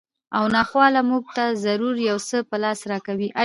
او 0.37 0.43
ناخواله 0.55 1.01
مونږ 1.09 1.25
ته 1.35 1.45
ضرور 1.65 1.95
یو 2.09 2.17
څه 2.29 2.37
په 2.49 2.55
لاس 2.63 2.79
راکوي 2.91 3.29